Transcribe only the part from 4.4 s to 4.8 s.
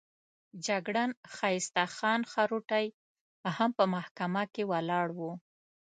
کې